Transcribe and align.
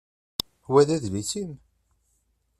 Wa 0.71 0.81
d 0.87 0.89
adlis-im? 0.95 1.51